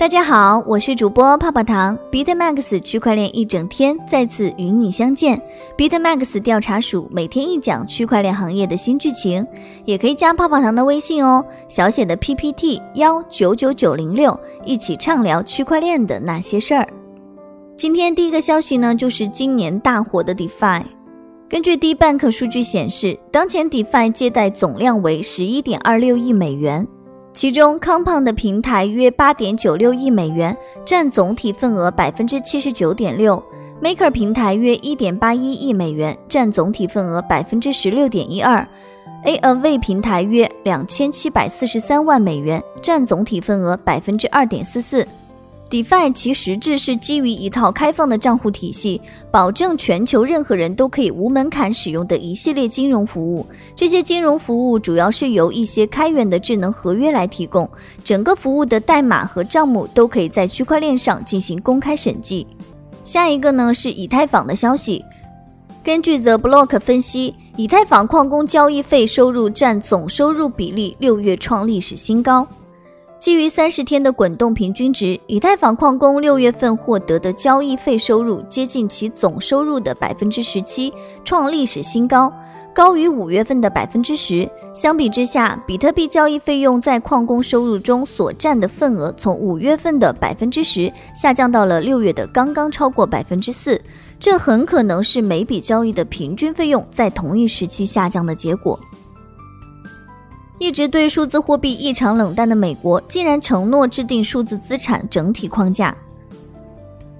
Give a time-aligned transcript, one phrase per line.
[0.00, 5.38] 大家好，我是主播泡泡糖，BitMax 区块链一整天再次与你相见。
[5.76, 9.46] BitMax 调查署每天一讲区块链行业的新剧情，
[9.84, 16.88] 也可以加泡泡糖的微信哦，小写的 PPT 幺九九九零六，一起畅聊区块链的那些事儿。
[17.76, 20.82] 今天第一个消息呢，就是今年大火的 DeFi。
[21.46, 26.88] 根据 DeBank 数据显示，当前 DeFi 借贷总量为十一点二六亿美元。
[27.32, 33.42] 其中，Compound 平台约八点九六亿美元，占总体份额百分之七十九点六
[33.82, 38.66] ；Maker 平台约一点八一亿美元，占总体份额百分之十六点一二
[39.24, 45.06] ；Aave 平台约两千七百四十三万美元，占总体份额百分之二点四四。
[45.70, 53.46] DeFi 其实质是基于一套开放的账户体系，保证全球任何人都可以无门槛使用的一系列金融服务。
[53.76, 57.70] 这些金融服务主要是由一些开源的智能合约来提供，
[58.02, 62.44] 整个服务的代码和账目都可以在区块链上进行公开审计。
[63.04, 65.04] 下一个呢是以太坊的消息，
[65.84, 72.44] 根据 The Block 分析，以太坊矿工交易费收入占总收入比例六月创历史新高。
[73.20, 80.90] 基于三十天的滚动平均值，以太坊矿工六月份获得的交易费收入接近其总收入的百分之十七，
[81.22, 82.32] 创历史新高，
[82.74, 84.50] 高于五月份的百分之十。
[84.74, 93.78] 相比之下，比特币交易费用在矿工收入中所占的份额，从五月份的百分之十下降到了六月的刚刚超过百分之四。
[94.18, 98.80] 这很可能是每笔交易的平均费用在同一时期下降的结果。
[100.60, 105.96] 一直对数字货币异常冷淡的美国，竟然承诺制定数字资产整体框架。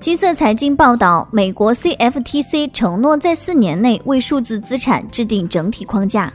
[0.00, 6.32] 金色财经报道，美国 CFTC 承诺在四年内为数字资产制定整体框架。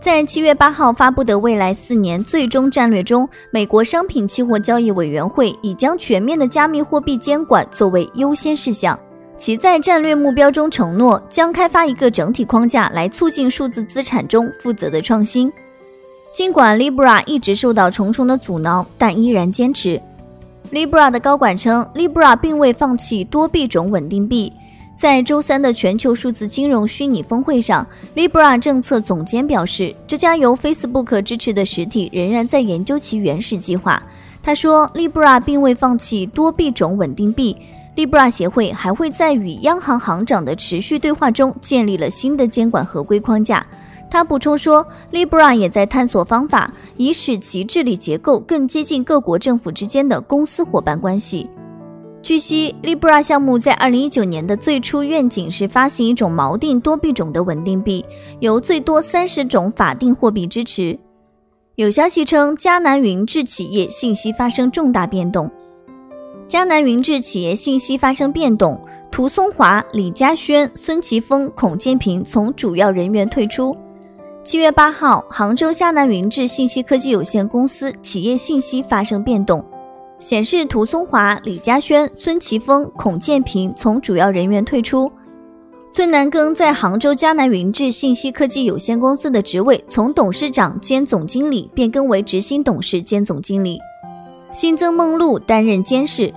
[0.00, 8.98] 在七月八号发布的未来四年最终战略中，美国商品期货交易委员会已将全面的加密货币监管作为优先事项。
[9.36, 15.52] 其在战略目标中承诺将开发一个整体框架，来促进数字资产中负责的创新。
[16.32, 20.00] 尽管 Libra 一直受到重重的阻挠，但依然坚持。
[20.72, 24.50] Libra 的高管称，Libra 并未放弃多币种稳定币。
[24.96, 34.02] 在周三的全球数字金融虚拟峰会上，Libra 政策总监表示，这家由 Facebook 支持的实体仍然在研究其原始计划。
[34.42, 37.54] 他说，Libra 并未放弃多币种稳定币。
[37.94, 43.66] Libra 协会还会在与央行行长的持续对话中建立了新的监管合规框架。
[44.12, 51.48] 他补充说，Libra 也在探索方法，以使其治理结构更接近各国政府之间的公司伙伴关系。
[52.20, 58.04] 据悉，Libra 项目在2019年的最初愿景是发行一种锚定多币种的稳定币，
[58.40, 60.98] 由最多三十种法定货币支持。
[61.76, 65.50] 有消息称，迦南云智企业信息发生重大变动。
[66.46, 68.78] 迦南云智企业信息发生变动，
[69.10, 73.74] 涂松华、李嘉轩、孙奇峰、孔建平从主要人员退出。
[74.44, 79.64] 七月八号，杭州迦南云智信息科技有限公司企业信息发生变动，
[80.18, 85.10] 显示涂松华、李嘉轩、孙奇峰、孔建平从主要人员退出。
[85.86, 93.78] 孙南庚在杭州迦南云智信息科技有限公司的职位从董事长兼总经理变更为执行董事兼总经理，
[94.52, 96.32] 新增孟露担任监事。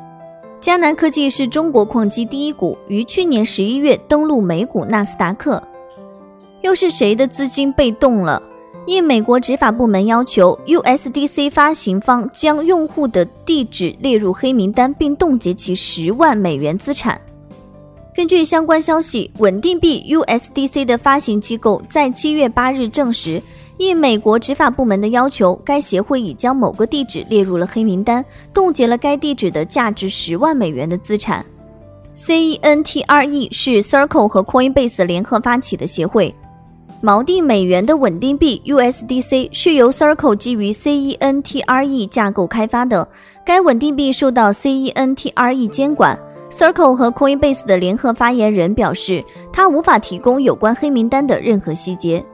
[0.62, 5.62] 迦南科技是中国矿机第一股，于去年十一月登陆美股纳斯达克。
[6.66, 8.42] 又是谁的资金被冻了？
[8.88, 17.22] 应美国执法部门要求，USDC 发行方将用户的地址列入黑名单，并冻结其十万美元资产。
[18.16, 23.40] 根据相关消息，稳定币 USDC 的发行机构在七月八日证实，
[23.78, 31.46] 应美国执法部门的要求，该协会已将某个地址列入了黑名单，冻结了该地址的价值十万美元的资产。
[32.16, 36.34] CENTRE 是 Circle 和 Coinbase 联合发起的协会。
[37.06, 43.08] 锚定美元的稳定币 USDC 是由 Circle 基于 CENTRE 架构开发的。
[43.46, 46.18] 该稳定币受到 CENTRE 监管。
[46.50, 49.24] Circle 和 Coinbase 的联合发言人表示，
[49.54, 52.26] 他无法提供有关黑名单的任何细节。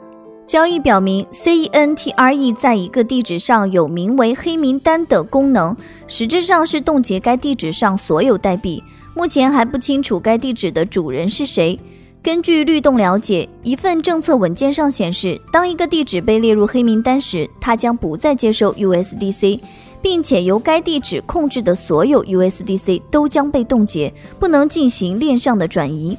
[0.45, 5.75] 交易表明，CENTRE 在一个地址上有名为“黑名单”的功能，
[6.07, 8.81] 实质上是冻结该地址上所有代币。
[9.13, 11.77] 目前还不清楚该地址的主人是谁。
[12.23, 19.59] 根据律动了解，一份政策文件上显示，当一个地址被列入黑名单时，它将不再接受 USDC，
[20.03, 26.15] 并且由该地址控制的所有 USDC 都将被冻结，不能进行链上的转移。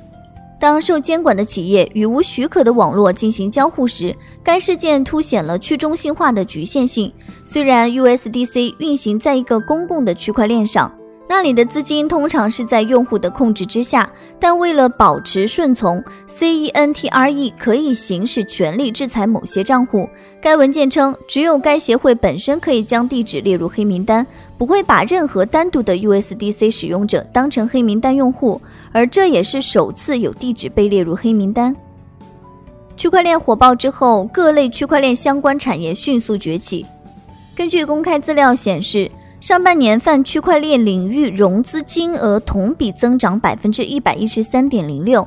[0.58, 4.12] 当受监管的企业与无许可的网络进行交互时，
[4.43, 7.12] 该事件凸显了去中心化的局限性。
[7.44, 10.93] 虽然 USDC 运行在一个公共的区块链上。
[11.34, 14.06] 那里的资金通常是在用户的控制之下，
[14.38, 20.06] 但为了保持顺从，CENTRE 可以行使权力制裁某些账户。
[20.43, 24.26] 该文件称，只有该协会本身可以将地址列入黑名单，
[24.58, 28.61] 不会把任何单独的 USDC 使用者当成黑名单用户，
[28.93, 31.75] 而这也是首次有地址被列入黑名单。
[32.94, 36.85] 区块链火爆之后，各类区块链相关产业迅速崛起。
[37.56, 39.11] 根据公开资料显示。
[39.42, 45.26] 上半年泛区块链领域融资金额同比增长百分之一百一十三点零六。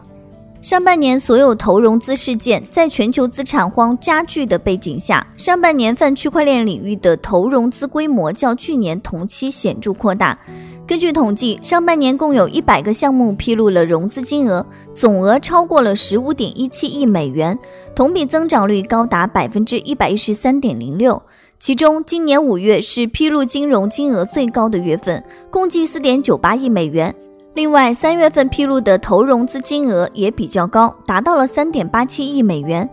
[0.61, 10.39] 上半年所有投融资事件在全球资产荒加剧的背景下，上半年泛区块链领域的投融资规模较去年同期显著扩大。
[10.87, 17.59] 根据统计，上半年共有一百个项目披露了融资金额，总额超过了十五点一七亿美元，
[17.93, 21.21] 同比增长率高达百分之一百一十三点零六。
[21.57, 27.13] 其中，今年五月是披露金融金额最高的月份，共计四点九八亿美元。
[27.53, 32.87] 另外，三月份披露的投融资金额也比较高，达到了三点八七亿美元。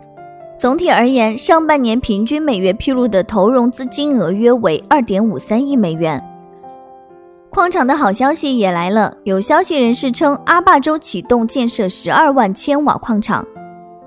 [0.57, 6.23] 总体而言，上半年平均每月披露的投融资金额约为二点五三亿美元。
[7.49, 13.45] 矿场的好消息也来了，有消息人士称，阿坝州启动建设十二万千瓦矿场。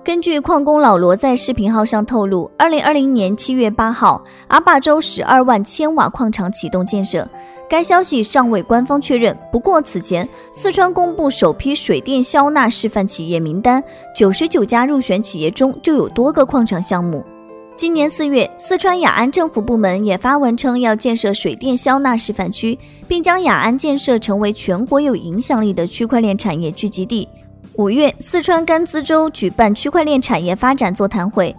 [0.06, 7.26] 根据矿工老罗在视频号上透露，二零二零年七月八号，阿坝州十二万千瓦矿场启动建设。
[7.68, 9.36] 该消息尚未官方确认。
[9.50, 13.82] 不过，此前四川公布首批水电消纳示范企业名单，
[14.14, 17.24] 九十九家入选企业中就有多个矿场项目。
[17.74, 22.78] 今年四月，四川雅安政府部门也发文称要建设水电消纳示范区，
[23.08, 27.28] 并将雅安建设成为全国有影响力的区块链产业聚集地。
[27.78, 31.54] 五月，四川甘孜州举办区块链产业发展座谈会，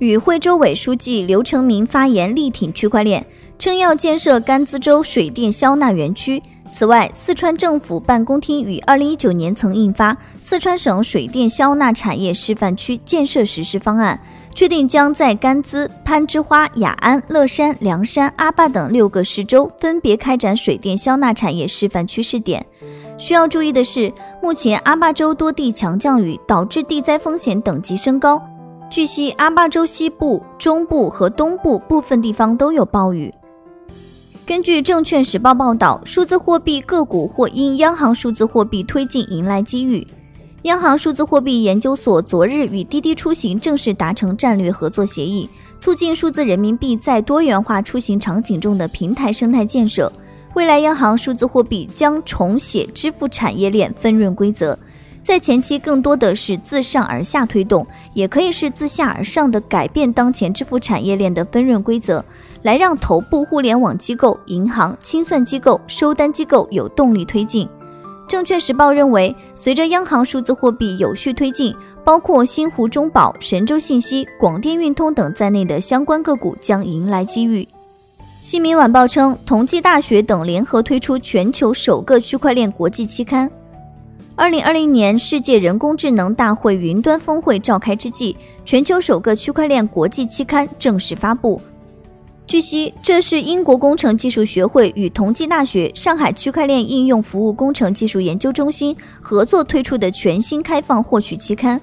[0.00, 3.24] 与会州委书记刘成明发言力挺区块链，
[3.56, 6.42] 称要建设甘孜州水电消纳园区。
[6.72, 14.20] 此外，四川政府办公厅于二零一九年曾印发《四川省水电消纳产业示范区建设实施方案》，
[14.56, 22.66] 确定将在甘孜、攀枝花、雅安、乐山、凉山、阿坝等六个市州分别开展水电消纳产业示范区试点。
[23.20, 24.10] 需要注意的是，
[24.42, 28.42] 目前阿坝州多地强降雨，导致地灾风险等级升高。
[28.88, 33.30] 据悉，阿坝州西部、中部和东部部分地方都有暴雨。
[34.46, 40.06] 根据证券时报报道，数字货币个股或因央行数字货币推进迎来机遇。
[40.62, 45.46] 央行数字货币研究所昨日与滴滴出行正式达成战略合作协议，
[45.78, 50.10] 促进数字人民币在多元化出行场景中的平台生态建设。
[50.54, 54.76] 未来央行数字货币将重写支付产业链分润规则，
[55.22, 62.24] 在前期更多的是自上而下推动，也可以是自下而上的改变当前支付产业链的分润规则，
[62.62, 67.68] 来让头部互联网机构、银行、清算机构、收单机构有动力推进。
[68.26, 71.74] 证券时报认为，随着央行数字货币有序推进，
[72.04, 77.62] 包括新湖中保、神州信息、广电运通等在内的相关个股将迎来机遇。
[78.40, 83.50] 《新民晚报》称，同济大学等联合推出全球首个区块链国际期刊。
[84.34, 88.34] 二零二零年世界人工智能大会云端峰会召开之际，
[88.64, 91.60] 全球首个区块链国际期刊正式发布。
[92.46, 101.78] 据悉，这是英国工程技术学会与同济大学、上海区块链应用服务工程技术研究中心合作推出的全新开放获取期刊。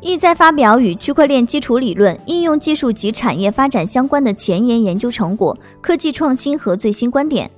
[0.00, 7.50] 意在发表与区块链基础理论、应用技术及产业发展相关的前沿研究成果、科技创新和最新观点。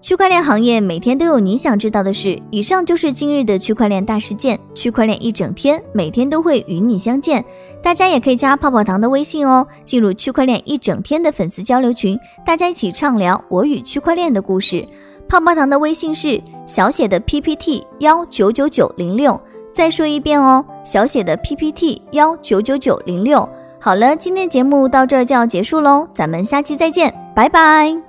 [0.00, 2.40] 区块链行业每天都有你想知道的事。
[2.52, 4.56] 以上就是今日的区块链大事件。
[4.72, 7.44] 区块链一整天，每天都会与你相见。
[7.82, 14.86] 大家也可以加泡泡糖的微信哦，进入区块链一整天的粉丝交流群，大家一起畅聊我与区块链的故事。
[15.28, 19.38] 泡泡糖的微信是小写的 PPT 幺九九九零六。
[19.78, 23.48] 再说一遍哦，小写的 PPT 幺九九九零六。
[23.80, 28.07] 好了，今天节目到这儿就要结束喽，咱们下期再见，拜拜。